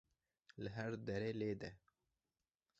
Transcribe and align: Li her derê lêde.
Li 0.63 0.69
her 0.77 0.91
derê 1.07 1.31
lêde. 1.41 1.69